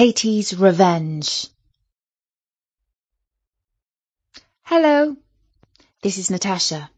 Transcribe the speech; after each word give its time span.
Katie's 0.00 0.54
Revenge. 0.54 1.48
Hello, 4.62 5.14
this 6.00 6.16
is 6.16 6.30
Natasha, 6.30 6.90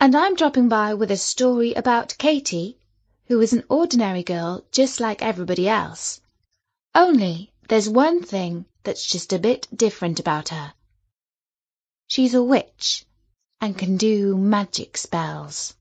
and 0.00 0.14
I'm 0.14 0.36
dropping 0.36 0.68
by 0.68 0.94
with 0.94 1.10
a 1.10 1.16
story 1.16 1.74
about 1.74 2.16
Katie, 2.16 2.78
who 3.26 3.40
is 3.40 3.52
an 3.52 3.64
ordinary 3.68 4.22
girl 4.22 4.64
just 4.70 5.00
like 5.00 5.20
everybody 5.20 5.68
else. 5.68 6.20
Only 6.94 7.52
there's 7.68 7.88
one 7.88 8.22
thing 8.22 8.66
that's 8.84 9.04
just 9.04 9.32
a 9.32 9.40
bit 9.40 9.66
different 9.76 10.20
about 10.20 10.50
her. 10.50 10.74
She's 12.06 12.34
a 12.34 12.42
witch 12.44 13.04
and 13.60 13.76
can 13.76 13.96
do 13.96 14.36
magic 14.36 14.96
spells. 14.96 15.74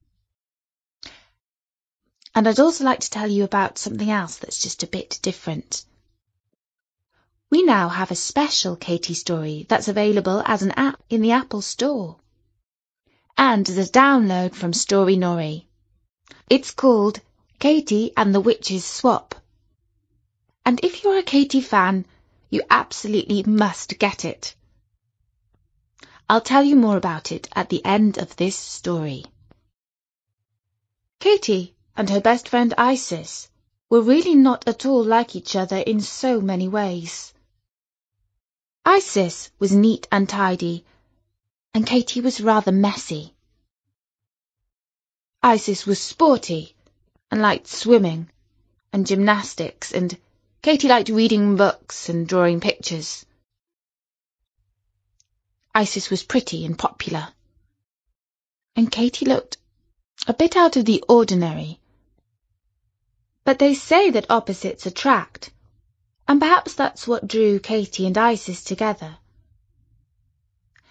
And 2.35 2.47
I'd 2.47 2.59
also 2.59 2.83
like 2.83 2.99
to 3.01 3.09
tell 3.09 3.29
you 3.29 3.43
about 3.43 3.77
something 3.77 4.09
else 4.09 4.37
that's 4.37 4.61
just 4.61 4.83
a 4.83 4.87
bit 4.87 5.19
different. 5.21 5.85
We 7.49 7.61
now 7.61 7.89
have 7.89 8.09
a 8.09 8.15
special 8.15 8.75
Katie 8.75 9.13
story 9.13 9.67
that's 9.69 9.87
available 9.87 10.41
as 10.45 10.63
an 10.63 10.71
app 10.71 11.03
in 11.09 11.21
the 11.21 11.31
Apple 11.31 11.61
Store 11.61 12.17
and 13.37 13.67
as 13.69 13.77
a 13.77 13.91
download 13.91 14.55
from 14.55 14.73
Story 14.73 15.13
Storynory. 15.13 15.67
It's 16.49 16.71
called 16.71 17.19
Katie 17.59 18.11
and 18.17 18.33
the 18.33 18.39
Witch's 18.39 18.85
Swap. 18.85 19.35
And 20.65 20.79
if 20.83 21.03
you're 21.03 21.17
a 21.17 21.23
Katie 21.23 21.61
fan, 21.61 22.05
you 22.49 22.61
absolutely 22.69 23.43
must 23.43 23.99
get 23.99 24.25
it. 24.25 24.55
I'll 26.29 26.41
tell 26.41 26.63
you 26.63 26.75
more 26.75 26.97
about 26.97 27.31
it 27.31 27.49
at 27.55 27.69
the 27.69 27.83
end 27.85 28.17
of 28.17 28.35
this 28.35 28.55
story. 28.55 29.25
Katie 31.19 31.75
and 31.95 32.09
her 32.09 32.21
best 32.21 32.49
friend 32.49 32.73
Isis 32.77 33.49
were 33.89 34.01
really 34.01 34.33
not 34.33 34.67
at 34.67 34.85
all 34.85 35.03
like 35.03 35.35
each 35.35 35.55
other 35.55 35.77
in 35.77 36.01
so 36.01 36.41
many 36.41 36.67
ways. 36.67 37.33
Isis 38.83 39.51
was 39.59 39.71
neat 39.71 40.07
and 40.11 40.27
tidy, 40.27 40.83
and 41.73 41.85
Katie 41.85 42.21
was 42.21 42.41
rather 42.41 42.71
messy. 42.71 43.33
Isis 45.43 45.85
was 45.85 45.99
sporty 46.01 46.75
and 47.29 47.41
liked 47.41 47.67
swimming 47.67 48.29
and 48.91 49.05
gymnastics, 49.05 49.91
and 49.91 50.17
Katie 50.61 50.87
liked 50.87 51.09
reading 51.09 51.55
books 51.55 52.09
and 52.09 52.27
drawing 52.27 52.59
pictures. 52.59 53.25
Isis 55.75 56.09
was 56.09 56.23
pretty 56.23 56.65
and 56.65 56.77
popular, 56.77 57.27
and 58.75 58.91
Katie 58.91 59.25
looked 59.25 59.57
a 60.25 60.33
bit 60.33 60.55
out 60.55 60.75
of 60.75 60.85
the 60.85 61.03
ordinary 61.07 61.79
but 63.45 63.59
they 63.59 63.73
say 63.73 64.09
that 64.09 64.29
opposites 64.29 64.85
attract, 64.85 65.51
and 66.27 66.39
perhaps 66.39 66.73
that's 66.73 67.07
what 67.07 67.27
drew 67.27 67.59
Katie 67.59 68.07
and 68.07 68.17
Isis 68.17 68.63
together. 68.63 69.17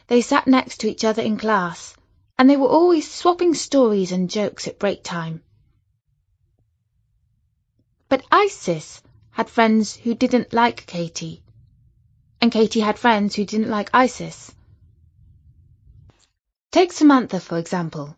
They 0.09 0.21
sat 0.21 0.47
next 0.47 0.79
to 0.81 0.91
each 0.91 1.05
other 1.05 1.23
in 1.23 1.39
class, 1.39 1.97
and 2.39 2.51
they 2.51 2.57
were 2.57 2.69
always 2.69 3.11
swapping 3.11 3.55
stories 3.55 4.13
and 4.13 4.29
jokes 4.29 4.69
at 4.69 4.79
break 4.79 5.03
time. 5.03 5.43
But 8.09 8.25
Isis 8.31 9.03
had 9.31 9.49
friends 9.49 9.97
who 9.97 10.15
didn't 10.15 10.53
like 10.53 10.87
Katie, 10.87 11.43
and 12.43 12.53
Katie 12.53 12.81
had 12.81 12.99
friends 12.99 13.35
who 13.35 13.47
didn't 13.47 13.71
like 13.71 13.89
Isis. 13.95 14.53
Take 16.71 16.93
Samantha, 16.93 17.41
for 17.41 17.57
example. 17.57 18.17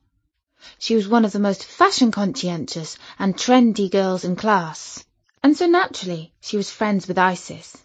She 0.79 0.95
was 0.95 1.07
one 1.07 1.27
of 1.27 1.33
the 1.33 1.39
most 1.39 1.63
fashion 1.63 2.11
conscientious 2.11 2.97
and 3.19 3.37
trendy 3.37 3.91
girls 3.91 4.25
in 4.25 4.35
class, 4.35 5.05
and 5.43 5.55
so 5.55 5.67
naturally 5.67 6.33
she 6.41 6.57
was 6.57 6.71
friends 6.71 7.07
with 7.07 7.19
Isis. 7.19 7.77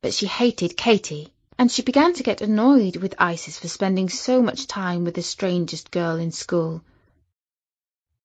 But 0.00 0.12
she 0.12 0.26
hated 0.26 0.76
Katie, 0.76 1.32
and 1.56 1.70
she 1.70 1.82
began 1.82 2.14
to 2.14 2.24
get 2.24 2.40
annoyed 2.40 2.96
with 2.96 3.14
Isis 3.18 3.58
for 3.58 3.68
spending 3.68 4.08
so 4.08 4.42
much 4.42 4.66
time 4.66 5.04
with 5.04 5.14
the 5.14 5.22
strangest 5.22 5.92
girl 5.92 6.16
in 6.16 6.32
school. 6.32 6.82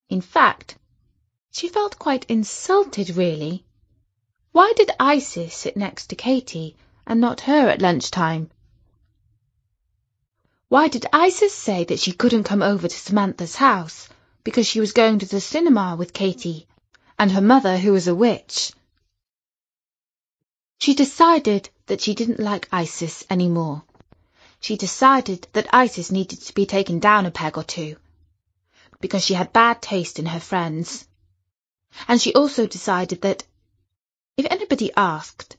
In 0.10 0.22
fact, 0.22 0.78
she 1.52 1.70
felt 1.70 2.00
quite 2.00 2.26
insulted, 2.28 3.12
really. 3.12 3.64
Why 4.52 4.74
did 4.76 4.90
Isis 5.00 5.54
sit 5.54 5.78
next 5.78 6.08
to 6.08 6.16
Katie 6.16 6.76
and 7.06 7.22
not 7.22 7.42
her 7.42 7.70
at 7.70 7.82
lunchtime? 7.82 8.50
Why 10.68 10.88
did 10.88 11.06
Isis 11.14 11.54
say 11.54 11.84
that 11.86 12.00
she 12.00 12.12
couldn't 12.12 12.44
come 12.46 12.62
over 12.62 12.88
to 12.88 12.96
Samantha's 12.96 13.56
house 13.56 14.10
because 14.44 14.68
she 14.68 14.80
was 14.80 14.94
going 14.94 15.20
to 15.20 15.26
the 15.26 15.40
cinema 15.40 15.96
with 15.96 16.14
Katie 16.14 16.68
and 17.18 17.32
her 17.32 17.42
mother, 17.42 17.78
who 17.78 17.94
was 17.94 18.08
a 18.08 18.16
witch? 18.16 18.72
She 20.80 20.94
decided 20.94 21.70
that 21.86 22.02
she 22.02 22.14
didn't 22.16 22.40
like 22.40 22.68
Isis 22.72 23.24
any 23.30 23.48
more. 23.48 23.84
She 24.60 24.76
decided 24.76 25.48
that 25.54 25.74
Isis 25.74 26.12
needed 26.12 26.42
to 26.42 26.54
be 26.54 26.66
taken 26.66 27.00
down 27.00 27.26
a 27.26 27.32
peg 27.32 27.58
or 27.58 27.64
two 27.64 27.98
because 29.00 29.24
she 29.24 29.36
had 29.36 29.54
bad 29.54 29.82
taste 29.82 30.20
in 30.20 30.26
her 30.26 30.40
friends. 30.40 31.08
And 32.08 32.20
she 32.20 32.34
also 32.34 32.66
decided 32.68 33.22
that 33.22 33.44
if 34.36 34.46
anybody 34.50 34.92
asked 34.98 35.56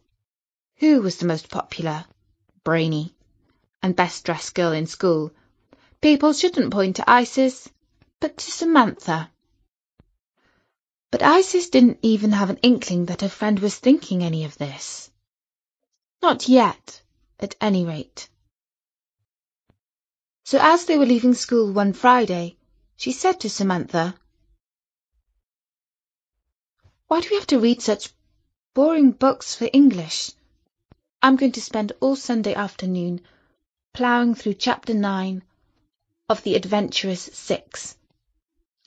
who 0.77 1.01
was 1.01 1.17
the 1.17 1.27
most 1.27 1.49
popular, 1.49 2.05
brainy, 2.65 3.16
and 3.83 3.95
best 3.97 4.25
dressed 4.25 4.55
girl 4.55 4.73
in 4.73 4.87
school, 4.87 5.33
people 6.01 6.33
shouldn't 6.33 6.73
point 6.73 6.97
to 6.97 7.11
Isis, 7.11 7.69
but 8.21 8.37
to 8.39 8.51
Samantha. 8.51 9.31
But 11.11 11.23
Isis 11.23 11.71
didn't 11.71 11.99
even 12.03 12.33
have 12.33 12.51
an 12.51 12.59
inkling 12.59 13.07
that 13.07 13.21
her 13.21 13.29
friend 13.29 13.59
was 13.59 13.77
thinking 13.77 14.23
any 14.23 14.45
of 14.45 14.59
this. 14.59 15.11
Not 16.21 16.49
yet, 16.49 17.03
at 17.39 17.55
any 17.61 17.85
rate. 17.85 18.29
So 20.45 20.59
as 20.61 20.85
they 20.85 20.97
were 20.97 21.07
leaving 21.07 21.35
school 21.35 21.73
one 21.73 21.93
Friday, 21.93 22.57
she 22.97 23.13
said 23.13 23.41
to 23.41 23.51
Samantha, 23.51 24.15
Why 27.09 27.21
do 27.21 27.29
we 27.31 27.37
have 27.37 27.47
to 27.49 27.61
read 27.61 27.83
such 27.83 28.13
boring 28.75 29.13
books 29.13 29.55
for 29.55 29.69
English? 29.73 30.33
I'm 31.23 31.37
going 31.37 31.53
to 31.53 31.61
spend 31.61 31.93
all 32.01 32.17
Sunday 32.17 32.55
afternoon 32.55 33.21
ploughing 33.97 34.35
through 34.35 34.53
chapter 34.53 34.93
nine 34.93 35.43
of 36.29 36.43
The 36.43 36.55
Adventurous 36.55 37.23
Six. 37.33 37.97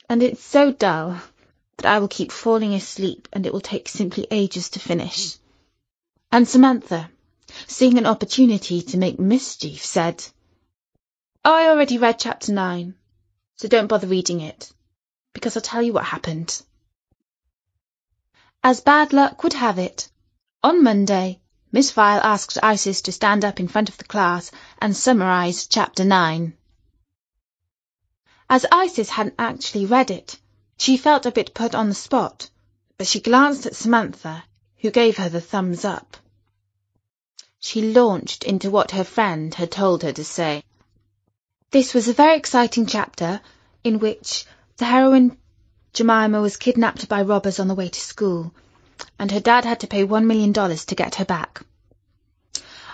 And 0.08 0.22
it's 0.22 0.42
so 0.42 0.70
dull 0.70 1.20
that 1.76 1.86
I 1.86 1.98
will 1.98 2.06
keep 2.06 2.30
falling 2.30 2.74
asleep 2.74 3.26
and 3.32 3.44
it 3.44 3.52
will 3.52 3.60
take 3.60 3.88
simply 3.88 4.28
ages 4.30 4.70
to 4.70 4.78
finish. 4.78 5.36
And 6.30 6.46
Samantha, 6.46 7.10
seeing 7.66 7.98
an 7.98 8.06
opportunity 8.06 8.82
to 8.82 8.98
make 8.98 9.18
mischief, 9.18 9.84
said, 9.84 10.24
Oh, 11.44 11.54
I 11.54 11.70
already 11.70 11.98
read 11.98 12.20
chapter 12.20 12.52
nine, 12.52 12.94
so 13.56 13.66
don't 13.66 13.88
bother 13.88 14.06
reading 14.06 14.40
it, 14.40 14.72
because 15.32 15.56
I'll 15.56 15.62
tell 15.62 15.82
you 15.82 15.92
what 15.92 16.04
happened. 16.04 16.62
As 18.62 18.80
bad 18.80 19.12
luck 19.12 19.42
would 19.42 19.54
have 19.54 19.80
it, 19.80 20.08
on 20.62 20.84
Monday, 20.84 21.40
Miss 21.72 21.92
Vile 21.92 22.20
asked 22.24 22.58
Isis 22.64 23.00
to 23.02 23.12
stand 23.12 23.44
up 23.44 23.60
in 23.60 23.68
front 23.68 23.88
of 23.88 23.96
the 23.96 24.04
class 24.04 24.50
and 24.80 24.96
summarize 24.96 25.68
Chapter 25.68 26.04
9. 26.04 26.52
As 28.48 28.66
Isis 28.72 29.10
hadn't 29.10 29.36
actually 29.38 29.86
read 29.86 30.10
it, 30.10 30.36
she 30.76 30.96
felt 30.96 31.26
a 31.26 31.30
bit 31.30 31.54
put 31.54 31.76
on 31.76 31.88
the 31.88 31.94
spot, 31.94 32.50
but 32.98 33.06
she 33.06 33.20
glanced 33.20 33.66
at 33.66 33.76
Samantha, 33.76 34.42
who 34.78 34.90
gave 34.90 35.16
her 35.18 35.28
the 35.28 35.40
thumbs 35.40 35.84
up. 35.84 36.16
She 37.60 37.92
launched 37.92 38.42
into 38.42 38.68
what 38.68 38.90
her 38.90 39.04
friend 39.04 39.54
had 39.54 39.70
told 39.70 40.02
her 40.02 40.12
to 40.12 40.24
say. 40.24 40.64
This 41.70 41.94
was 41.94 42.08
a 42.08 42.12
very 42.12 42.36
exciting 42.36 42.86
chapter 42.86 43.40
in 43.84 44.00
which 44.00 44.44
the 44.78 44.86
heroine 44.86 45.36
Jemima 45.92 46.40
was 46.40 46.56
kidnapped 46.56 47.08
by 47.08 47.22
robbers 47.22 47.60
on 47.60 47.68
the 47.68 47.76
way 47.76 47.88
to 47.88 48.00
school 48.00 48.52
and 49.18 49.30
her 49.30 49.40
dad 49.40 49.64
had 49.64 49.80
to 49.80 49.86
pay 49.86 50.04
one 50.04 50.26
million 50.26 50.52
dollars 50.52 50.84
to 50.86 50.94
get 50.94 51.16
her 51.16 51.24
back. 51.24 51.62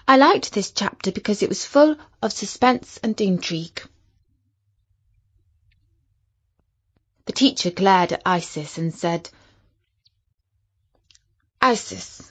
I 0.09 0.17
liked 0.17 0.53
this 0.53 0.71
chapter 0.71 1.11
because 1.11 1.43
it 1.43 1.49
was 1.49 1.65
full 1.65 1.97
of 2.23 2.33
suspense 2.33 2.99
and 3.03 3.21
intrigue. 3.21 3.83
The 7.25 7.33
teacher 7.33 7.71
glared 7.71 8.13
at 8.13 8.23
Isis 8.25 8.79
and 8.79 8.95
said, 8.95 9.29
Isis, 11.61 12.31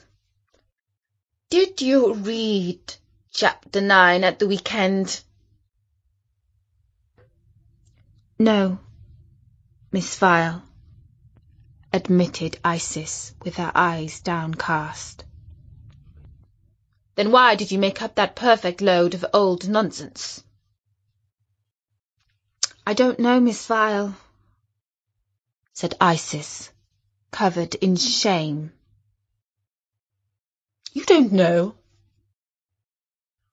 did 1.50 1.82
you 1.82 2.14
read 2.14 2.80
chapter 3.30 3.82
nine 3.82 4.24
at 4.24 4.38
the 4.38 4.48
weekend? 4.48 5.20
No, 8.38 8.78
Miss 9.92 10.18
Vile 10.18 10.65
admitted 11.96 12.58
Isis 12.62 13.32
with 13.42 13.56
her 13.56 13.72
eyes 13.74 14.20
downcast. 14.20 15.24
Then 17.14 17.32
why 17.32 17.54
did 17.54 17.70
you 17.70 17.78
make 17.78 18.02
up 18.02 18.16
that 18.16 18.36
perfect 18.36 18.82
load 18.82 19.14
of 19.14 19.24
old 19.32 19.66
nonsense? 19.66 20.44
I 22.86 22.92
don't 22.92 23.18
know, 23.18 23.40
Miss 23.40 23.66
Vile, 23.66 24.14
said 25.72 25.94
Isis, 25.98 26.70
covered 27.30 27.74
in 27.76 27.96
shame. 27.96 28.72
You 30.92 31.04
don't 31.06 31.32
know. 31.32 31.76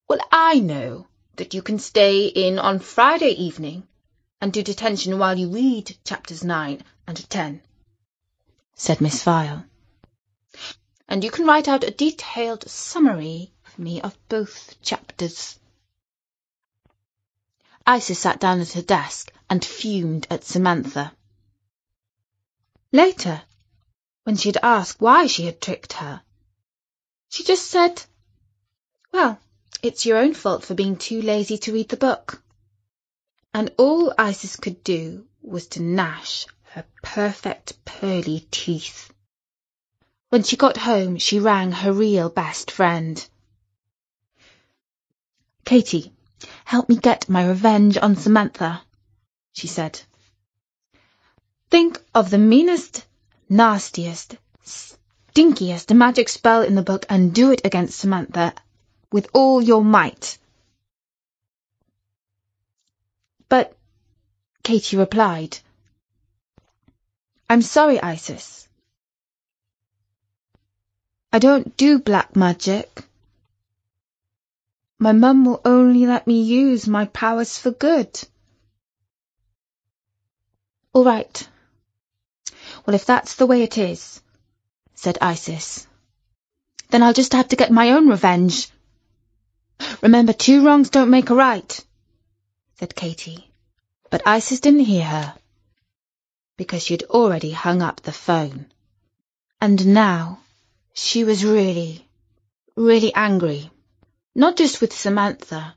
Well, 0.10 0.20
I 0.32 0.60
know 0.60 1.08
that 1.38 1.54
you 1.54 1.62
can 1.62 1.80
stay 1.80 2.28
in 2.28 2.60
on 2.60 2.80
Friday 2.80 3.32
evening 3.32 3.88
and 4.42 4.52
do 4.52 4.62
detention 4.62 5.18
while 5.18 5.40
you 5.40 5.48
read 5.48 5.96
chapters 6.04 6.44
9 6.44 6.84
and 7.08 7.30
10, 7.30 7.62
said 8.76 9.02
Miss 9.02 9.24
Vile. 9.24 9.66
And 11.08 11.24
you 11.24 11.32
can 11.32 11.46
write 11.46 11.68
out 11.68 11.84
a 11.84 11.92
detailed 11.92 12.70
summary 12.70 13.52
for 13.64 13.82
me 13.82 14.02
of 14.02 14.18
both 14.30 14.82
chapters. 14.82 15.60
Isis 17.86 18.20
sat 18.20 18.40
down 18.40 18.62
at 18.62 18.74
her 18.74 18.82
desk 18.82 19.32
and 19.50 19.64
fumed 19.64 20.26
at 20.30 20.44
Samantha. 20.44 21.16
Later, 22.92 23.42
when 24.24 24.38
she 24.38 24.50
had 24.50 24.58
asked 24.64 25.02
why 25.02 25.28
she 25.28 25.46
had 25.46 25.60
tricked 25.60 25.94
her, 25.94 26.22
she 27.30 27.44
just 27.44 27.68
said, 27.68 28.04
Well, 29.12 29.40
it's 29.82 30.06
your 30.06 30.18
own 30.18 30.34
fault 30.34 30.64
for 30.64 30.76
being 30.76 30.96
too 30.96 31.22
lazy 31.22 31.58
to 31.60 31.74
read 31.74 31.90
the 31.90 31.98
book. 31.98 32.42
And 33.54 33.74
all 33.78 34.14
Isis 34.18 34.56
could 34.56 34.84
do 34.84 35.28
was 35.42 35.68
to 35.68 35.82
gnash 35.82 36.48
her 36.74 36.86
perfect 37.04 37.86
pearly 37.86 38.48
teeth. 38.50 39.14
When 40.30 40.42
she 40.42 40.58
got 40.58 40.76
home, 40.76 41.20
she 41.20 41.38
rang 41.40 41.72
her 41.72 41.94
real 41.94 42.30
best 42.30 42.72
friend. 42.72 43.24
Katie, 45.66 46.12
help 46.66 46.90
me 46.90 46.96
get 46.96 47.30
my 47.30 47.46
revenge 47.46 47.96
on 48.00 48.16
Samantha, 48.16 48.82
she 49.52 49.68
said. 49.68 50.02
Think 51.70 52.02
of 52.16 52.32
the 52.32 52.40
meanest, 52.40 53.06
nastiest, 53.50 54.36
stinkiest 54.66 55.96
magic 55.96 56.28
spell 56.28 56.64
in 56.64 56.74
the 56.74 56.82
book 56.82 57.06
and 57.08 57.36
do 57.36 57.52
it 57.52 57.62
against 57.64 58.00
Samantha 58.00 58.52
with 59.12 59.28
all 59.32 59.62
your 59.62 59.84
might. 59.84 60.40
But 63.48 63.78
Katie 64.64 64.98
replied, 64.98 65.60
I'm 67.54 67.62
sorry, 67.62 68.02
Isis. 68.02 68.68
I 71.32 71.38
don't 71.38 71.78
do 71.78 72.00
black 72.00 72.36
magic. 72.36 73.04
My 74.98 75.12
mum 75.12 75.46
will 75.46 75.62
only 75.64 76.08
let 76.08 76.26
me 76.26 76.42
use 76.42 76.88
my 76.88 77.06
powers 77.06 77.60
for 77.60 77.70
good. 77.70 78.10
All 80.94 81.04
right. 81.04 81.48
Well, 82.88 82.96
if 82.96 83.06
that's 83.06 83.36
the 83.36 83.46
way 83.46 83.62
it 83.62 83.78
is, 83.78 84.20
said 84.96 85.20
Isis. 85.22 85.86
Then 86.90 87.04
I'll 87.04 87.14
just 87.14 87.34
have 87.34 87.50
to 87.50 87.56
get 87.56 87.72
my 87.72 87.92
own 87.92 88.10
revenge. 88.10 88.70
Remember, 90.02 90.34
two 90.34 90.66
wrongs 90.66 90.90
don't 90.90 91.12
make 91.12 91.30
a 91.30 91.36
right, 91.36 91.86
said 92.80 92.96
Katie. 92.96 93.48
But 94.10 94.26
Isis 94.26 94.60
didn't 94.60 94.90
hear 94.90 95.06
her, 95.06 95.36
because 96.58 96.84
she'd 96.84 97.04
already 97.04 97.52
hung 97.52 97.82
up 97.82 98.02
the 98.02 98.12
phone. 98.12 98.66
And 99.60 99.94
now 99.94 100.40
she 100.94 101.24
was 101.24 101.44
really, 101.46 102.08
really 102.76 103.14
angry, 103.14 103.72
not 104.36 104.58
just 104.58 104.82
with 104.82 104.94
Samantha, 104.94 105.76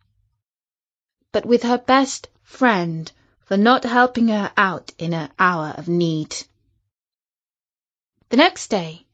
but 1.32 1.46
with 1.46 1.62
her 1.62 1.78
best 1.78 2.28
friend 2.43 3.11
for 3.46 3.56
not 3.56 3.84
helping 3.84 4.28
her 4.28 4.52
out 4.56 4.93
in 4.99 5.12
her 5.12 5.31
hour 5.38 5.75
of 5.76 5.88
need. 5.88 6.34
The 8.28 8.37
next 8.37 8.69
day, 8.69 9.06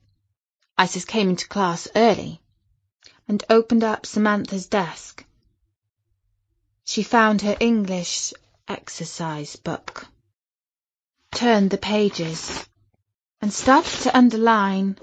Isis 0.79 1.05
came 1.05 1.29
into 1.31 1.47
class 1.49 1.87
early 1.95 2.41
and 3.29 3.45
opened 3.51 3.85
up 3.85 4.07
Samantha's 4.07 4.67
desk. 4.67 5.25
She 6.85 7.03
found 7.03 7.43
her 7.43 7.57
English 7.61 8.33
exercise 8.67 9.57
book, 9.57 10.07
turned 11.33 11.71
the 11.71 11.79
pages, 11.79 12.67
and 13.41 13.53
started 13.53 14.03
to 14.03 14.17
underline 14.17 14.97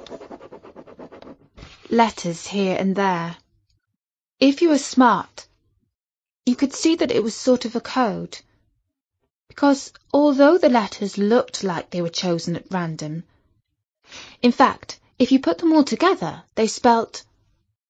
letters 1.89 2.47
here 2.47 2.77
and 2.79 2.95
there. 2.95 3.35
If 4.39 4.61
you 4.61 4.69
were 4.69 4.77
smart, 4.77 5.47
you 6.45 6.55
could 6.55 6.73
see 6.73 6.95
that 6.95 7.11
it 7.11 7.23
was 7.23 7.35
sort 7.35 7.65
of 7.65 7.75
a 7.75 7.81
code, 7.81 8.39
because 9.47 9.91
although 10.13 10.57
the 10.57 10.69
letters 10.69 11.17
looked 11.17 11.63
like 11.63 11.89
they 11.89 12.01
were 12.01 12.09
chosen 12.09 12.55
at 12.55 12.71
random, 12.71 13.23
in 14.41 14.51
fact, 14.51 14.99
if 15.17 15.31
you 15.31 15.39
put 15.39 15.57
them 15.57 15.73
all 15.73 15.83
together, 15.83 16.43
they 16.55 16.67
spelt 16.67 17.25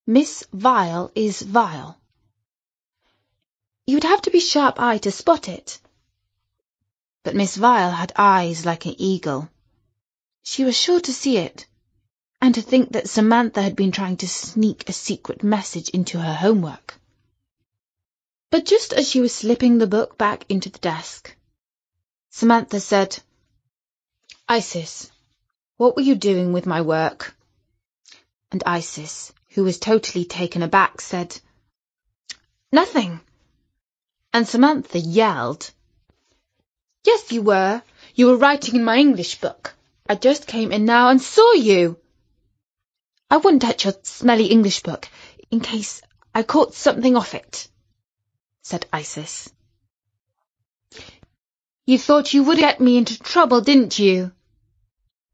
Miss 0.08 0.44
Vile 0.52 1.12
is 1.14 1.42
vile. 1.42 1.98
You'd 3.86 4.04
have 4.04 4.24
to 4.24 4.32
be 4.32 4.40
sharp-eyed 4.40 5.04
to 5.04 5.12
spot 5.12 5.48
it. 5.48 5.80
But 7.24 7.36
Miss 7.36 7.58
Vile 7.58 7.92
had 7.92 8.14
eyes 8.16 8.66
like 8.66 8.86
an 8.86 8.96
eagle. 8.98 9.50
She 10.42 10.64
was 10.64 10.78
sure 10.78 11.02
to 11.02 11.14
see 11.14 11.38
it, 11.38 11.68
and 12.42 12.56
to 12.56 12.62
think 12.62 12.94
that 12.94 13.10
Samantha 13.10 13.62
had 13.62 13.76
been 13.76 13.92
trying 13.92 14.18
to 14.18 14.28
sneak 14.28 14.88
a 14.88 14.94
secret 14.94 15.44
message 15.44 15.90
into 15.90 16.20
her 16.20 16.34
homework. 16.34 17.00
But 18.52 18.66
just 18.66 18.94
as 18.94 19.10
she 19.10 19.20
was 19.20 19.36
slipping 19.36 19.78
the 19.78 19.88
book 19.88 20.18
back 20.18 20.46
into 20.50 20.70
the 20.70 20.80
desk, 20.80 21.36
Samantha 22.30 22.80
said, 22.80 23.20
Isis, 24.48 25.12
what 25.78 25.96
were 25.96 26.02
you 26.02 26.16
doing 26.16 26.54
with 26.54 26.66
my 26.66 26.82
work? 26.82 27.36
And 28.52 28.64
Isis, 28.66 29.34
who 29.50 29.64
was 29.64 29.78
totally 29.78 30.26
taken 30.26 30.64
aback, 30.64 31.02
said, 31.02 31.40
Nothing. 32.72 33.20
And 34.34 34.48
Samantha 34.48 35.00
yelled, 35.00 35.72
Yes, 37.06 37.32
you 37.32 37.42
were. 37.42 37.82
You 38.16 38.28
were 38.28 38.38
writing 38.38 38.76
in 38.76 38.84
my 38.84 38.98
English 38.98 39.40
book. 39.40 39.74
I 40.08 40.16
just 40.16 40.48
came 40.48 40.72
in 40.72 40.86
now 40.86 41.10
and 41.10 41.22
saw 41.22 41.54
you. 41.54 41.98
I 43.30 43.38
wouldn't 43.38 43.62
touch 43.62 43.86
your 43.86 43.94
smelly 44.04 44.48
English 44.48 44.84
book 44.84 45.08
in 45.52 45.60
case 45.60 46.02
I 46.34 46.44
caught 46.44 46.74
something 46.74 47.16
off 47.16 47.36
it, 47.36 47.68
said 48.62 48.86
Isis. 48.92 49.50
You 51.86 51.98
thought 51.98 52.34
you 52.34 52.44
would 52.44 52.58
get 52.58 52.82
me 52.82 52.98
into 52.98 53.18
trouble, 53.20 53.62
didn't 53.62 53.98
you? 53.98 54.32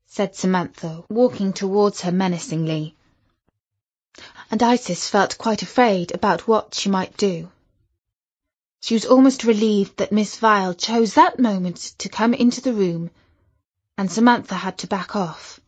said 0.06 0.36
Samantha, 0.36 1.04
walking 1.10 1.52
towards 1.52 2.02
her 2.02 2.12
menacingly. 2.12 2.96
And 4.50 4.62
Isis 4.64 5.10
felt 5.10 5.38
quite 5.38 5.62
afraid 5.62 6.14
about 6.14 6.48
what 6.48 6.74
she 6.74 6.90
might 6.90 7.18
do. 7.18 7.52
She 8.86 8.94
was 8.94 9.06
almost 9.06 9.44
relieved 9.44 9.98
that 9.98 10.12
Miss 10.12 10.38
Vile 10.38 10.76
chose 10.76 11.16
that 11.16 11.40
moment 11.40 11.96
to 11.98 12.08
come 12.08 12.36
into 12.36 12.62
the 12.62 12.72
room, 12.72 13.10
and 13.98 14.12
Samantha 14.12 14.54
had 14.54 14.78
to 14.78 14.86
back 14.86 15.16
off. 15.16 15.60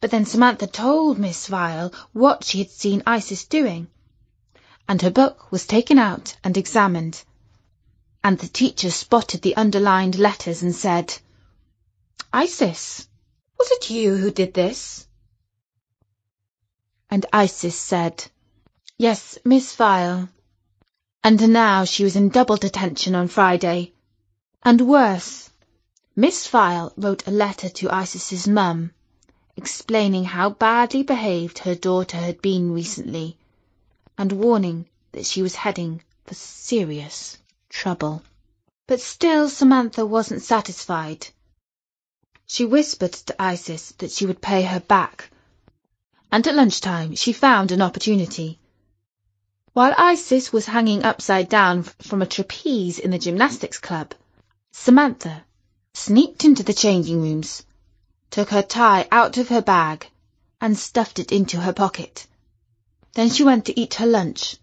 But 0.00 0.10
then 0.10 0.24
Samantha 0.26 0.66
told 0.66 1.20
Miss 1.20 1.46
Vile 1.46 1.92
what 2.12 2.42
she 2.42 2.58
had 2.58 2.70
seen 2.72 3.04
Isis 3.06 3.44
doing, 3.44 3.86
and 4.88 5.00
her 5.02 5.10
book 5.12 5.52
was 5.52 5.68
taken 5.68 6.00
out 6.00 6.36
and 6.42 6.56
examined, 6.56 7.22
and 8.24 8.36
the 8.36 8.48
teacher 8.48 8.90
spotted 8.90 9.42
the 9.42 9.54
underlined 9.54 10.18
letters 10.18 10.64
and 10.64 10.74
said, 10.74 11.16
Isis, 12.32 13.06
was 13.56 13.70
it 13.70 13.88
you 13.88 14.16
who 14.16 14.32
did 14.32 14.52
this? 14.52 15.06
And 17.08 17.24
Isis 17.32 17.78
said, 17.78 18.24
Yes, 18.98 19.38
Miss 19.44 19.76
Vile. 19.76 20.28
And 21.26 21.54
now 21.54 21.86
she 21.86 22.04
was 22.04 22.16
in 22.16 22.28
double 22.28 22.58
detention 22.58 23.14
on 23.14 23.28
Friday. 23.28 23.94
And 24.62 24.82
worse, 24.82 25.48
Miss 26.14 26.46
Vile 26.48 26.92
wrote 26.98 27.26
a 27.26 27.30
letter 27.30 27.70
to 27.70 27.88
Isis's 27.88 28.46
mum, 28.46 28.90
explaining 29.56 30.24
how 30.24 30.50
badly 30.50 31.02
behaved 31.02 31.60
her 31.60 31.74
daughter 31.74 32.18
had 32.18 32.42
been 32.42 32.74
recently, 32.74 33.38
and 34.18 34.32
warning 34.32 34.86
that 35.12 35.24
she 35.24 35.40
was 35.40 35.54
heading 35.54 36.02
for 36.26 36.34
serious 36.34 37.38
trouble. 37.70 38.22
But 38.86 39.00
still 39.00 39.48
Samantha 39.48 40.04
wasn't 40.04 40.42
satisfied. 40.42 41.28
She 42.44 42.66
whispered 42.66 43.14
to 43.14 43.42
Isis 43.42 43.92
that 43.92 44.10
she 44.10 44.26
would 44.26 44.42
pay 44.42 44.64
her 44.64 44.80
back, 44.80 45.30
and 46.30 46.46
at 46.46 46.54
lunchtime 46.54 47.14
she 47.14 47.32
found 47.32 47.72
an 47.72 47.80
opportunity. 47.80 48.58
While 49.74 49.92
Isis 49.98 50.52
was 50.52 50.66
hanging 50.66 51.02
upside 51.02 51.48
down 51.48 51.82
from 51.82 52.22
a 52.22 52.26
trapeze 52.26 53.00
in 53.00 53.10
the 53.10 53.18
gymnastics 53.18 53.80
club, 53.80 54.14
Samantha 54.70 55.42
sneaked 55.94 56.44
into 56.44 56.62
the 56.62 56.72
changing 56.72 57.20
rooms, 57.20 57.66
took 58.30 58.50
her 58.50 58.62
tie 58.62 59.08
out 59.10 59.36
of 59.36 59.48
her 59.48 59.60
bag, 59.60 60.06
and 60.60 60.78
stuffed 60.78 61.18
it 61.18 61.32
into 61.32 61.60
her 61.60 61.72
pocket. 61.72 62.28
Then 63.14 63.28
she 63.30 63.42
went 63.42 63.64
to 63.64 63.76
eat 63.76 63.94
her 63.94 64.06
lunch 64.06 64.58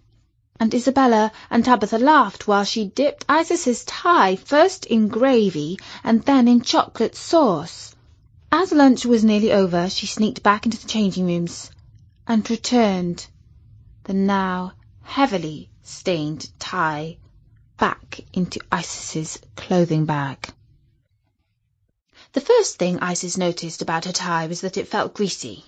and 0.58 0.74
Isabella 0.74 1.34
and 1.50 1.66
Tabitha 1.66 1.98
laughed 1.98 2.48
while 2.48 2.64
she 2.64 2.86
dipped 2.86 3.26
Isis's 3.28 3.84
tie 3.84 4.38
first 4.38 4.86
in 4.86 5.10
gravy 5.10 5.78
and 6.06 6.22
then 6.24 6.48
in 6.48 6.62
chocolate 6.62 7.18
sauce. 7.18 7.94
As 8.50 8.72
lunch 8.72 9.06
was 9.06 9.26
nearly 9.26 9.52
over, 9.52 9.90
she 9.90 10.08
sneaked 10.08 10.42
back 10.42 10.64
into 10.66 10.78
the 10.78 10.88
changing 10.88 11.26
rooms 11.26 11.70
and 12.26 12.50
returned 12.50 13.28
the 14.06 14.14
now 14.14 14.72
heavily 15.04 15.70
stained 15.84 16.50
tie 16.60 17.18
back 17.78 18.20
into 18.34 18.60
Isis's 18.72 19.40
clothing 19.56 20.06
bag. 20.06 20.54
The 22.34 22.42
first 22.42 22.78
thing 22.78 23.00
Isis 23.00 23.38
noticed 23.38 23.82
about 23.82 24.06
her 24.06 24.14
tie 24.14 24.48
was 24.48 24.62
that 24.62 24.78
it 24.78 24.88
felt 24.88 25.14
greasy. 25.14 25.66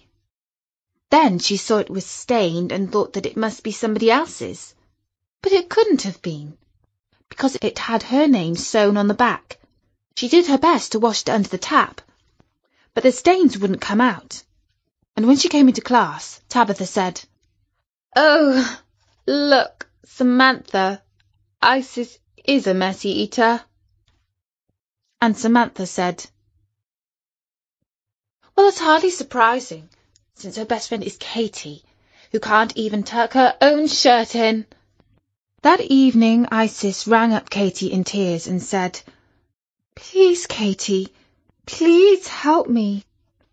Then 1.09 1.39
she 1.39 1.57
saw 1.57 1.79
it 1.79 1.89
was 1.89 2.05
stained 2.05 2.71
and 2.71 2.91
thought 2.91 3.13
that 3.13 3.25
it 3.25 3.35
must 3.35 3.63
be 3.63 3.71
somebody 3.71 4.09
else's. 4.09 4.73
But 5.41 5.51
it 5.51 5.69
couldn't 5.69 6.03
have 6.03 6.21
been, 6.21 6.57
because 7.27 7.57
it 7.61 7.79
had 7.79 8.03
her 8.03 8.27
name 8.27 8.55
sewn 8.55 8.95
on 8.95 9.07
the 9.07 9.13
back. 9.13 9.59
She 10.15 10.29
did 10.29 10.47
her 10.47 10.57
best 10.57 10.91
to 10.93 10.99
wash 10.99 11.23
it 11.23 11.29
under 11.29 11.49
the 11.49 11.57
tap, 11.57 12.01
but 12.93 13.03
the 13.03 13.11
stains 13.11 13.57
wouldn't 13.57 13.81
come 13.81 13.99
out. 13.99 14.43
And 15.15 15.27
when 15.27 15.37
she 15.37 15.49
came 15.49 15.67
into 15.67 15.81
class, 15.81 16.39
Tabitha 16.49 16.85
said, 16.85 17.21
Oh, 18.15 18.79
look, 19.25 19.87
Samantha, 20.05 21.01
Isis 21.61 22.19
is 22.43 22.67
a 22.67 22.73
messy 22.73 23.09
eater. 23.23 23.61
And 25.21 25.37
Samantha 25.37 25.85
said, 25.85 26.25
Well, 28.55 28.67
it's 28.67 28.79
hardly 28.79 29.11
surprising 29.11 29.89
since 30.35 30.57
her 30.57 30.65
best 30.65 30.89
friend 30.89 31.03
is 31.03 31.17
Katie, 31.17 31.83
who 32.31 32.39
can't 32.39 32.75
even 32.75 33.03
tuck 33.03 33.33
her 33.33 33.55
own 33.61 33.87
shirt 33.87 34.35
in. 34.35 34.65
That 35.61 35.79
evening 35.79 36.47
Isis 36.51 37.07
rang 37.07 37.33
up 37.33 37.49
Katie 37.49 37.91
in 37.91 38.03
tears 38.03 38.47
and 38.47 38.61
said, 38.61 38.99
Please, 39.95 40.47
Katie, 40.47 41.13
please 41.65 42.27
help 42.27 42.67
me. 42.67 43.05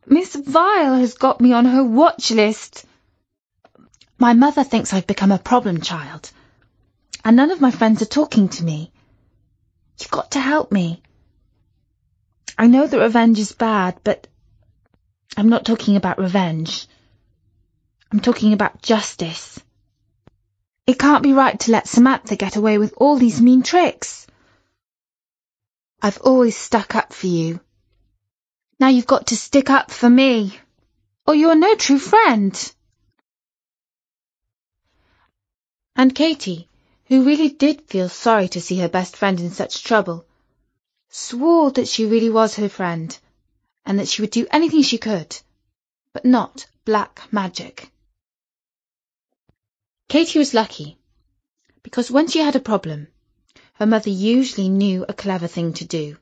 Miss 0.07 0.35
Vile 0.35 0.97
has 0.97 1.15
got 1.15 1.41
me 1.41 1.53
on 1.53 1.67
her 1.67 1.85
watch 1.85 2.33
list. 2.33 2.85
My 4.21 4.35
mother 4.35 4.65
thinks 4.65 4.93
I've 4.93 5.07
become 5.07 5.33
a 5.33 5.39
problem 5.39 5.81
child, 5.81 6.31
and 7.25 7.37
none 7.37 7.50
of 7.50 7.62
my 7.62 7.71
friends 7.71 8.03
are 8.03 8.17
talking 8.19 8.50
to 8.50 8.62
me. 8.62 8.93
You've 9.99 10.11
got 10.11 10.33
to 10.33 10.41
help 10.41 10.71
me. 10.71 11.03
I 12.59 12.67
know 12.67 12.87
that 12.87 13.00
revenge 13.00 13.39
is 13.39 13.53
bad, 13.53 13.99
but 14.05 14.27
I'm 15.39 15.49
not 15.49 15.65
talking 15.65 15.97
about 15.97 16.19
revenge. 16.19 16.87
I'm 18.12 18.21
talking 18.21 18.53
about 18.53 18.83
justice. 18.83 19.59
It 20.87 20.99
can't 20.99 21.23
be 21.23 21.33
right 21.33 21.59
to 21.61 21.71
let 21.71 21.89
Samantha 21.89 22.37
get 22.37 22.57
away 22.57 22.77
with 22.77 22.93
all 22.99 23.17
these 23.17 23.41
mean 23.41 23.62
tricks. 23.62 24.27
I've 26.03 26.21
always 26.21 26.59
stuck 26.59 26.95
up 26.95 27.15
for 27.15 27.27
you. 27.27 27.59
Now 28.79 28.89
you've 28.89 29.07
got 29.07 29.29
to 29.29 29.37
stick 29.37 29.71
up 29.71 29.91
for 29.91 30.11
me, 30.11 30.59
or 31.27 31.35
you're 31.35 31.55
no 31.55 31.75
true 31.75 31.99
friend. 31.99 32.53
And 36.00 36.14
Katie, 36.14 36.66
who 37.09 37.26
really 37.26 37.50
did 37.50 37.83
feel 37.83 38.09
sorry 38.09 38.49
to 38.49 38.61
see 38.62 38.78
her 38.78 38.88
best 38.88 39.14
friend 39.19 39.38
in 39.38 39.50
such 39.50 39.85
trouble, 39.85 40.25
swore 41.11 41.71
that 41.73 41.88
she 41.88 42.07
really 42.07 42.30
was 42.30 42.54
her 42.54 42.71
friend 42.71 43.19
and 43.85 43.99
that 43.99 44.09
she 44.09 44.23
would 44.23 44.30
do 44.30 44.47
anything 44.50 44.80
she 44.80 44.97
could, 44.97 45.37
but 46.14 46.25
not 46.25 46.64
black 46.87 47.30
magic. 47.30 47.90
Katie 50.09 50.38
was 50.38 50.54
lucky, 50.54 50.97
because 51.83 52.11
when 52.11 52.28
she 52.28 52.38
had 52.38 52.57
a 52.57 52.61
problem, 52.61 53.09
her 53.75 53.85
mother 53.85 54.09
usually 54.09 54.71
knew 54.71 55.04
a 55.07 55.12
clever 55.12 55.49
thing 55.49 55.75
to 55.75 55.85
do, 55.85 56.16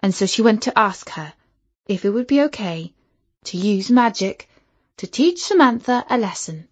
and 0.00 0.14
so 0.14 0.24
she 0.24 0.40
went 0.40 0.62
to 0.62 0.78
ask 0.78 1.10
her 1.10 1.34
if 1.84 2.06
it 2.06 2.10
would 2.10 2.26
be 2.26 2.40
okay 2.44 2.94
to 3.44 3.58
use 3.58 3.90
magic 3.90 4.48
to 4.96 5.06
teach 5.06 5.42
Samantha 5.42 6.06
a 6.08 6.16
lesson. 6.16 6.68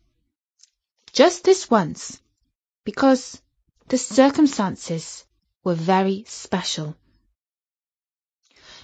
Just 1.15 1.45
this 1.45 1.71
once, 1.71 2.21
because 2.85 3.41
the 3.87 3.99
circumstances 3.99 5.25
were 5.63 5.77
very 5.77 6.25
special. 6.27 6.97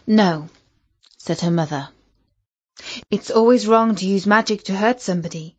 No, 0.06 0.48
said 1.18 1.40
her 1.40 1.50
mother. 1.50 1.88
It's 3.10 3.32
always 3.32 3.66
wrong 3.66 3.96
to 3.96 4.06
use 4.06 4.28
magic 4.28 4.62
to 4.64 4.76
hurt 4.76 5.00
somebody. 5.00 5.56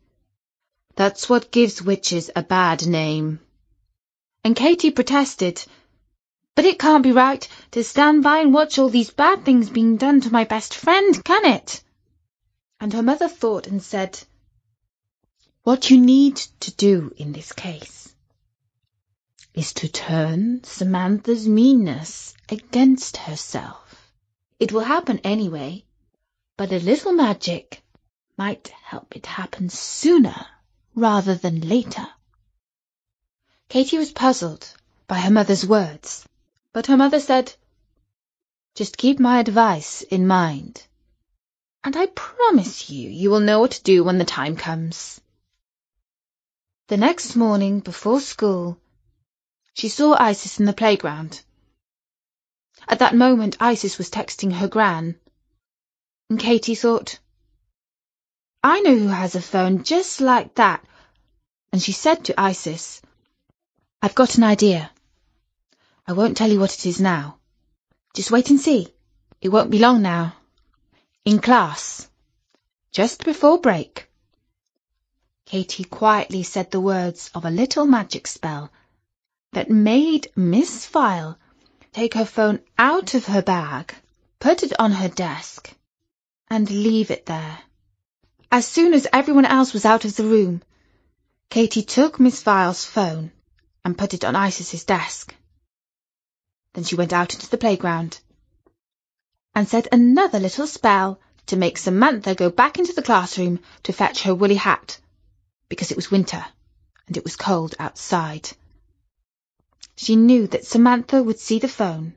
That's 0.96 1.28
what 1.28 1.50
gives 1.50 1.82
witches 1.82 2.30
a 2.34 2.42
bad 2.42 2.86
name. 2.86 3.40
And 4.42 4.56
Katie 4.56 4.92
protested, 4.92 5.62
But 6.54 6.64
it 6.64 6.78
can't 6.78 7.02
be 7.02 7.12
right 7.12 7.46
to 7.72 7.84
stand 7.84 8.22
by 8.22 8.38
and 8.38 8.54
watch 8.54 8.78
all 8.78 8.88
these 8.88 9.10
bad 9.10 9.44
things 9.44 9.68
being 9.68 9.98
done 9.98 10.22
to 10.22 10.32
my 10.32 10.44
best 10.44 10.72
friend, 10.74 11.22
can 11.22 11.44
it? 11.44 11.84
And 12.80 12.94
her 12.94 13.02
mother 13.02 13.28
thought 13.28 13.66
and 13.66 13.82
said, 13.82 14.18
What 15.64 15.90
you 15.90 15.98
need 16.00 16.38
to 16.58 16.72
do 16.72 17.14
in 17.16 17.30
this 17.30 17.52
case 17.52 18.12
is 19.54 19.72
to 19.74 19.88
turn 19.88 20.64
Samantha's 20.64 21.46
meanness 21.46 22.34
against 22.48 23.16
herself. 23.16 24.12
It 24.58 24.72
will 24.72 24.80
happen 24.80 25.20
anyway, 25.22 25.84
but 26.56 26.72
a 26.72 26.80
little 26.80 27.12
magic 27.12 27.80
might 28.36 28.72
help 28.82 29.14
it 29.14 29.24
happen 29.24 29.68
sooner 29.68 30.34
rather 30.96 31.36
than 31.36 31.60
later. 31.60 32.08
Katie 33.68 33.98
was 33.98 34.10
puzzled 34.10 34.68
by 35.06 35.20
her 35.20 35.30
mother's 35.30 35.64
words, 35.64 36.26
but 36.72 36.88
her 36.88 36.96
mother 36.96 37.20
said, 37.20 37.54
Just 38.74 38.96
keep 38.96 39.20
my 39.20 39.38
advice 39.38 40.02
in 40.02 40.26
mind, 40.26 40.84
and 41.84 41.96
I 41.96 42.06
promise 42.06 42.90
you 42.90 43.08
you 43.08 43.30
will 43.30 43.38
know 43.38 43.60
what 43.60 43.70
to 43.70 43.82
do 43.84 44.02
when 44.02 44.18
the 44.18 44.24
time 44.24 44.56
comes. 44.56 45.20
The 46.92 46.98
next 46.98 47.36
morning 47.36 47.80
before 47.80 48.20
school, 48.20 48.78
she 49.72 49.88
saw 49.88 50.14
Isis 50.14 50.60
in 50.60 50.66
the 50.66 50.74
playground. 50.74 51.40
At 52.86 52.98
that 52.98 53.14
moment 53.14 53.56
Isis 53.60 53.96
was 53.96 54.10
texting 54.10 54.52
her 54.52 54.68
gran. 54.68 55.18
And 56.28 56.38
Katie 56.38 56.74
thought, 56.74 57.18
I 58.62 58.80
know 58.80 58.94
who 58.94 59.08
has 59.08 59.34
a 59.34 59.40
phone 59.40 59.84
just 59.84 60.20
like 60.20 60.56
that. 60.56 60.84
And 61.72 61.82
she 61.82 61.92
said 61.92 62.26
to 62.26 62.38
Isis, 62.38 63.00
I've 64.02 64.14
got 64.14 64.36
an 64.36 64.44
idea. 64.44 64.90
I 66.06 66.12
won't 66.12 66.36
tell 66.36 66.52
you 66.52 66.60
what 66.60 66.74
it 66.74 66.84
is 66.84 67.00
now. 67.00 67.38
Just 68.12 68.30
wait 68.30 68.50
and 68.50 68.60
see. 68.60 68.92
It 69.40 69.48
won't 69.48 69.70
be 69.70 69.78
long 69.78 70.02
now. 70.02 70.36
In 71.24 71.38
class, 71.38 72.10
just 72.90 73.24
before 73.24 73.58
break. 73.58 74.10
Katie 75.52 75.84
quietly 75.84 76.42
said 76.42 76.70
the 76.70 76.80
words 76.80 77.30
of 77.34 77.44
a 77.44 77.50
little 77.50 77.84
magic 77.84 78.26
spell 78.26 78.72
that 79.52 79.68
made 79.68 80.32
Miss 80.34 80.86
Vile 80.86 81.38
take 81.92 82.14
her 82.14 82.24
phone 82.24 82.60
out 82.78 83.12
of 83.12 83.26
her 83.26 83.42
bag, 83.42 83.94
put 84.40 84.62
it 84.62 84.72
on 84.80 84.92
her 84.92 85.10
desk, 85.10 85.70
and 86.48 86.70
leave 86.70 87.10
it 87.10 87.26
there. 87.26 87.58
As 88.50 88.66
soon 88.66 88.94
as 88.94 89.06
everyone 89.12 89.44
else 89.44 89.74
was 89.74 89.84
out 89.84 90.06
of 90.06 90.16
the 90.16 90.24
room, 90.24 90.62
Katie 91.50 91.82
took 91.82 92.18
Miss 92.18 92.42
Vile's 92.42 92.86
phone 92.86 93.30
and 93.84 93.98
put 93.98 94.14
it 94.14 94.24
on 94.24 94.34
Isis's 94.34 94.84
desk. 94.84 95.34
Then 96.72 96.84
she 96.84 96.96
went 96.96 97.12
out 97.12 97.34
into 97.34 97.50
the 97.50 97.58
playground 97.58 98.20
and 99.54 99.68
said 99.68 99.86
another 99.92 100.40
little 100.40 100.66
spell 100.66 101.20
to 101.48 101.56
make 101.58 101.76
Samantha 101.76 102.34
go 102.34 102.48
back 102.48 102.78
into 102.78 102.94
the 102.94 103.02
classroom 103.02 103.60
to 103.82 103.92
fetch 103.92 104.22
her 104.22 104.34
woolly 104.34 104.54
hat, 104.54 104.98
because 105.72 105.90
it 105.90 105.96
was 105.96 106.10
winter 106.10 106.44
and 107.06 107.16
it 107.16 107.24
was 107.24 107.34
cold 107.34 107.74
outside. 107.78 108.46
She 109.96 110.16
knew 110.16 110.46
that 110.48 110.66
Samantha 110.66 111.22
would 111.22 111.38
see 111.38 111.60
the 111.60 111.66
phone. 111.66 112.12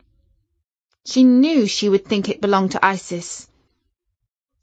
She 1.05 1.23
knew 1.23 1.65
she 1.65 1.87
would 1.87 2.03
think 2.05 2.27
it 2.27 2.41
belonged 2.41 2.73
to 2.73 2.85
Isis. 2.85 3.47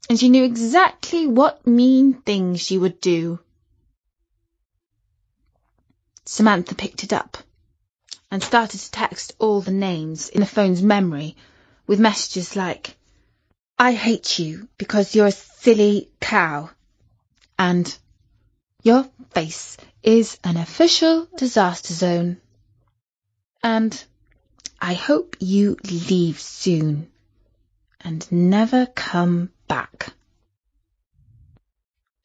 And 0.07 0.19
she 0.19 0.29
knew 0.29 0.43
exactly 0.43 1.25
what 1.25 1.65
mean 1.65 2.13
thing 2.21 2.55
she 2.55 2.77
would 2.77 3.01
do. 3.01 3.39
Samantha 6.25 6.75
picked 6.75 7.03
it 7.03 7.13
up 7.13 7.39
and 8.29 8.43
started 8.43 8.79
to 8.79 8.91
text 8.91 9.33
all 9.39 9.61
the 9.61 9.71
names 9.71 10.29
in 10.29 10.41
the 10.41 10.45
phone's 10.45 10.83
memory 10.83 11.35
with 11.87 11.99
messages 11.99 12.55
like, 12.55 12.95
I 13.79 13.93
hate 13.93 14.37
you 14.37 14.69
because 14.77 15.15
you're 15.15 15.33
a 15.33 15.41
silly 15.63 16.11
cow. 16.19 16.69
And 17.57 17.97
your 18.83 19.09
face 19.31 19.77
is 20.03 20.37
an 20.43 20.57
official 20.57 21.27
disaster 21.37 21.93
zone 21.93 22.37
and 23.63 24.03
I 24.79 24.93
hope 24.93 25.37
you 25.39 25.77
leave 26.09 26.41
soon 26.41 27.09
and 28.01 28.29
never 28.29 28.85
come 28.85 29.51
back. 29.69 30.13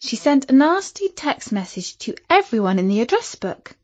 She 0.01 0.17
sent 0.17 0.51
a 0.51 0.53
nasty 0.53 1.09
text 1.09 1.53
message 1.53 1.97
to 1.99 2.17
everyone 2.29 2.81
in 2.81 2.89
the 2.89 3.01
address 3.01 3.37
book. 3.37 3.77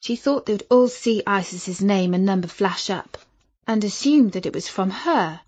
She 0.00 0.16
thought 0.16 0.44
they 0.44 0.52
would 0.52 0.66
all 0.70 0.88
see 0.88 1.22
Isis's 1.26 1.80
name 1.80 2.12
and 2.12 2.26
number 2.26 2.48
flash 2.48 2.90
up 2.90 3.16
and 3.66 3.82
assumed 3.82 4.32
that 4.32 4.44
it 4.44 4.54
was 4.54 4.68
from 4.68 4.90
her. 4.90 5.40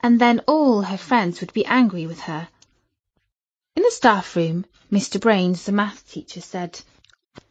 And 0.00 0.20
then 0.20 0.40
all 0.46 0.82
her 0.82 0.98
friends 0.98 1.40
would 1.40 1.54
be 1.54 1.64
angry 1.64 2.06
with 2.06 2.20
her. 2.20 2.48
In 3.76 3.82
the 3.82 3.90
staff 3.90 4.34
room, 4.34 4.64
Mr. 4.90 5.20
Brains, 5.20 5.66
the 5.66 5.72
math 5.72 6.10
teacher, 6.10 6.40
said, 6.40 6.80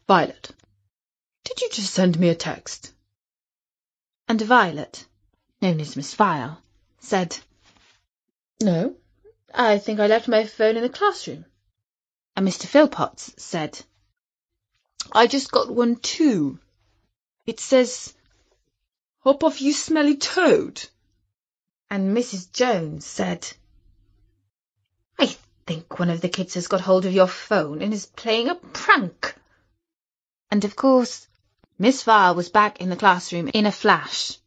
Violet, 0.07 0.49
did 1.43 1.61
you 1.61 1.69
just 1.69 1.93
send 1.93 2.19
me 2.19 2.29
a 2.29 2.35
text? 2.35 2.91
And 4.27 4.41
Violet, 4.41 5.05
known 5.61 5.79
as 5.79 5.95
Miss 5.95 6.15
Vile, 6.15 6.59
said, 6.99 7.37
No, 8.59 8.95
I 9.53 9.77
think 9.77 9.99
I 9.99 10.07
left 10.07 10.27
my 10.27 10.45
phone 10.45 10.77
in 10.77 10.81
the 10.81 10.89
classroom. 10.89 11.45
And 12.35 12.47
Mr. 12.47 12.65
Philpotts 12.65 13.39
said, 13.39 13.79
I 15.11 15.27
just 15.27 15.51
got 15.51 15.69
one 15.69 15.95
too. 15.95 16.59
It 17.45 17.59
says, 17.59 18.15
Hop 19.19 19.43
off, 19.43 19.61
you 19.61 19.73
smelly 19.73 20.17
toad. 20.17 20.83
And 21.91 22.17
Mrs. 22.17 22.51
Jones 22.51 23.05
said, 23.05 23.47
I 25.19 25.35
think 25.67 25.97
one 25.97 26.09
of 26.09 26.21
the 26.21 26.29
kids 26.29 26.53
has 26.53 26.67
got 26.67 26.81
hold 26.81 27.05
of 27.05 27.13
your 27.13 27.27
phone 27.27 27.81
and 27.81 27.93
is 27.93 28.05
playing 28.05 28.49
a 28.49 28.55
prank. 28.55 29.35
And 30.51 30.63
of 30.63 30.75
course, 30.75 31.27
Miss 31.79 32.03
Vile 32.03 32.35
was 32.35 32.49
back 32.49 32.79
in 32.79 32.89
the 32.89 32.95
classroom 32.95 33.49
in 33.53 33.65
a 33.65 33.71
flash. 33.71 34.37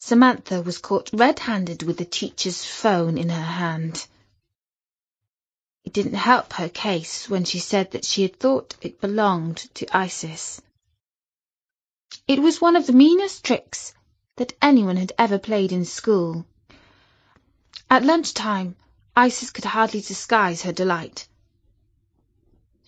Samantha 0.00 0.62
was 0.62 0.78
caught 0.78 1.10
red-handed 1.12 1.82
with 1.82 1.98
the 1.98 2.04
teacher's 2.04 2.64
phone 2.64 3.18
in 3.18 3.28
her 3.28 3.42
hand. 3.42 4.06
It 5.84 5.92
didn't 5.92 6.14
help 6.14 6.54
her 6.54 6.68
case 6.68 7.28
when 7.28 7.44
she 7.44 7.58
said 7.58 7.90
that 7.90 8.04
she 8.04 8.22
had 8.22 8.38
thought 8.38 8.76
it 8.80 9.00
belonged 9.00 9.58
to 9.74 9.96
Isis. 9.96 10.62
It 12.26 12.40
was 12.40 12.60
one 12.60 12.76
of 12.76 12.86
the 12.86 12.92
meanest 12.92 13.44
tricks 13.44 13.92
that 14.36 14.54
anyone 14.62 14.96
had 14.96 15.12
ever 15.18 15.38
played 15.38 15.72
in 15.72 15.84
school. 15.84 16.46
At 17.90 18.04
lunchtime, 18.04 18.76
Isis 19.20 19.50
could 19.50 19.64
hardly 19.64 20.00
disguise 20.00 20.62
her 20.62 20.70
delight. 20.70 21.26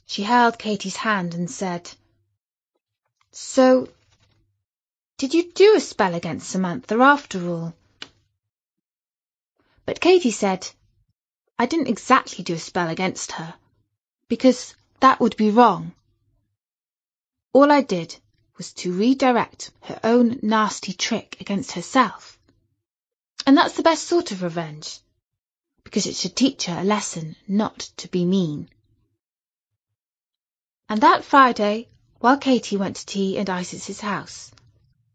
She 0.06 0.22
held 0.22 0.60
Katie's 0.60 0.94
hand 0.94 1.34
and 1.34 1.50
said, 1.50 1.90
So, 3.32 3.88
did 5.18 5.34
you 5.34 5.50
do 5.50 5.74
a 5.74 5.80
spell 5.80 6.14
against 6.14 6.48
Samantha 6.48 6.94
after 7.00 7.50
all? 7.50 7.74
But 9.84 10.00
Katie 10.00 10.30
said, 10.30 10.70
I 11.58 11.66
didn't 11.66 11.88
exactly 11.88 12.44
do 12.44 12.54
a 12.54 12.60
spell 12.60 12.88
against 12.88 13.32
her, 13.32 13.52
because 14.28 14.76
that 15.00 15.18
would 15.18 15.36
be 15.36 15.50
wrong. 15.50 15.92
All 17.52 17.72
I 17.72 17.80
did 17.82 18.14
was 18.56 18.72
to 18.74 18.92
redirect 18.92 19.72
her 19.80 19.98
own 20.04 20.38
nasty 20.42 20.92
trick 20.92 21.38
against 21.40 21.72
herself. 21.72 22.38
And 23.44 23.56
that's 23.56 23.74
the 23.74 23.82
best 23.82 24.04
sort 24.04 24.30
of 24.30 24.44
revenge, 24.44 25.00
because 25.90 26.06
it 26.06 26.14
should 26.14 26.36
teach 26.36 26.66
her 26.66 26.78
a 26.78 26.84
lesson 26.84 27.34
not 27.48 27.80
to 27.96 28.06
be 28.06 28.24
mean. 28.24 28.70
And 30.88 31.00
that 31.00 31.24
Friday, 31.24 31.88
while 32.20 32.38
Katie 32.38 32.76
went 32.76 32.94
to 32.94 33.06
tea 33.06 33.38
at 33.38 33.48
Isis's 33.48 34.00
house, 34.00 34.52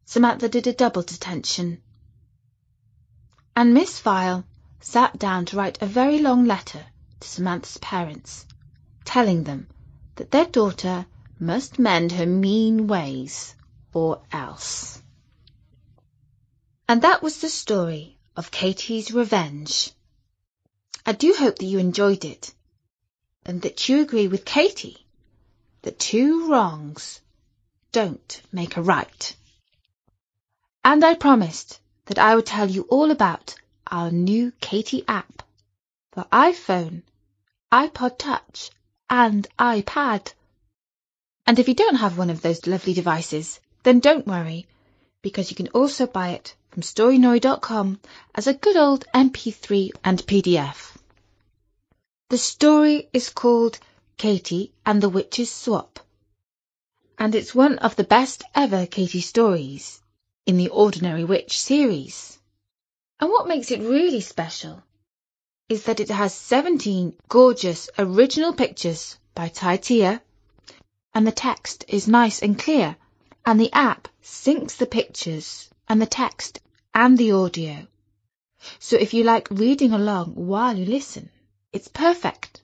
Samantha 0.04 0.50
did 0.50 0.68
a 0.68 0.74
double 0.74 1.02
detention. 1.02 1.82
And 3.56 3.74
Miss 3.74 4.02
Vile 4.02 4.44
sat 4.82 5.18
down 5.18 5.46
to 5.46 5.56
write 5.56 5.82
a 5.82 5.86
very 5.86 6.20
long 6.20 6.44
letter 6.44 6.86
to 7.22 7.28
Samantha's 7.30 7.78
parents, 7.78 8.46
telling 9.06 9.46
them 9.46 9.68
that 10.16 10.32
their 10.32 10.46
daughter 10.46 11.06
must 11.40 11.80
mend 11.80 12.12
her 12.12 12.26
mean 12.26 12.88
ways, 12.88 13.56
or 13.94 14.24
else. 14.30 15.02
And 16.90 17.02
that 17.02 17.24
was 17.24 17.40
the 17.40 17.50
story 17.50 18.18
of 18.36 18.52
Katie's 18.52 19.14
revenge. 19.14 19.94
I 21.08 21.12
do 21.12 21.36
hope 21.38 21.60
that 21.60 21.66
you 21.66 21.78
enjoyed 21.78 22.26
it, 22.26 22.52
and 23.46 23.62
that 23.62 23.88
you 23.88 24.02
agree 24.02 24.28
with 24.28 24.44
Katie 24.44 25.06
that 25.84 26.00
two 26.00 26.50
wrongs 26.50 27.22
don't 27.92 28.42
make 28.52 28.76
a 28.76 28.82
right. 28.82 29.36
And 30.84 31.06
I 31.06 31.14
promised 31.14 31.80
that 32.06 32.18
I 32.18 32.36
would 32.36 32.48
tell 32.48 32.68
you 32.70 32.88
all 32.90 33.12
about 33.12 33.54
our 33.86 34.10
new 34.10 34.52
Katie 34.60 35.04
app 35.08 35.44
for 36.12 36.24
iPhone, 36.32 37.04
iPod 37.72 38.18
Touch, 38.18 38.72
and 39.08 39.48
iPad. 39.60 40.34
And 41.46 41.60
if 41.60 41.68
you 41.68 41.76
don't 41.76 41.98
have 41.98 42.18
one 42.18 42.32
of 42.32 42.42
those 42.42 42.66
lovely 42.66 42.96
devices, 42.96 43.60
then 43.84 44.00
don't 44.00 44.26
worry, 44.26 44.66
because 45.22 45.52
you 45.52 45.56
can 45.56 45.68
also 45.68 46.08
buy 46.08 46.30
it 46.30 46.56
from 46.72 46.82
Storynory.com 46.82 48.00
as 48.34 48.48
a 48.48 48.54
good 48.56 48.76
old 48.76 49.06
MP3 49.14 49.92
and 50.04 50.20
PDF. 50.20 50.98
The 52.30 52.40
story 52.40 53.08
is 53.14 53.30
called 53.30 53.78
Katie 54.18 54.74
and 54.84 55.00
the 55.00 55.10
Witch's 55.10 55.52
Swap, 55.52 56.00
and 57.20 57.36
it's 57.36 57.54
one 57.54 57.78
of 57.78 57.96
the 57.96 58.04
best 58.04 58.42
ever 58.56 58.88
Katie 58.88 59.22
stories 59.22 60.02
in 60.48 60.58
the 60.58 60.70
Ordinary 60.70 61.24
Witch 61.24 61.60
series. 61.60 62.40
And 63.20 63.30
what 63.30 63.48
makes 63.48 63.70
it 63.70 63.80
really 63.80 64.22
special 64.22 64.82
is 65.70 65.84
that 65.84 66.00
it 66.00 66.10
has 66.10 66.34
17 66.34 67.16
gorgeous 67.30 67.90
original 68.00 68.54
pictures 68.54 69.20
by 69.36 69.50
Taitia 69.50 70.20
and 71.14 71.28
the 71.28 71.32
text 71.32 71.86
is 71.88 72.08
nice 72.08 72.42
and 72.42 72.58
clear, 72.58 72.98
and 73.46 73.60
the 73.60 73.72
app 73.72 74.08
syncs 74.24 74.78
the 74.78 74.88
pictures 74.88 75.70
and 75.88 76.02
the 76.02 76.08
text 76.08 76.60
and 76.92 77.20
the 77.20 77.34
audio. 77.34 77.86
So 78.80 78.98
if 78.98 79.14
you 79.14 79.24
like 79.24 79.48
reading 79.52 79.94
along 79.94 80.34
while 80.34 80.76
you 80.76 80.86
listen, 80.86 81.30
it's 81.76 81.90
perfect. 81.90 82.62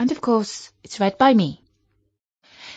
And 0.00 0.10
of 0.10 0.22
course, 0.22 0.72
it's 0.82 0.98
read 0.98 1.18
by 1.18 1.34
me. 1.34 1.60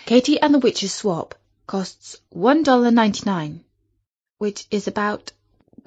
Katie 0.06 0.40
and 0.40 0.54
the 0.54 0.60
Witch's 0.60 0.94
Swap 0.94 1.34
costs 1.66 2.18
$1.99, 2.36 3.62
which 4.38 4.68
is 4.70 4.88
about 4.88 5.32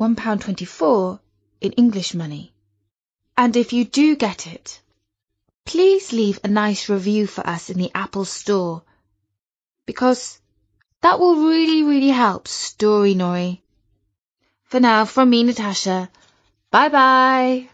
£1.24 0.01 1.21
in 1.61 1.73
English 1.73 2.15
money. 2.15 2.55
And 3.37 3.57
if 3.57 3.75
you 3.75 3.85
do 3.85 4.17
get 4.17 4.47
it, 4.47 4.81
please 5.67 6.13
leave 6.13 6.41
a 6.43 6.49
nice 6.49 6.89
review 6.89 7.27
for 7.27 7.47
us 7.47 7.69
in 7.69 7.77
the 7.77 7.91
Apple 7.95 8.25
Store 8.25 8.83
because 9.85 10.41
that 11.03 11.21
will 11.21 11.47
really, 11.49 11.83
really 11.83 12.09
help 12.09 12.49
Storynory. 12.49 13.63
For 14.65 14.81
now, 14.81 15.05
from 15.05 15.29
me, 15.29 15.43
Natasha, 15.43 16.09
bye 16.71 16.89
bye. 16.89 17.69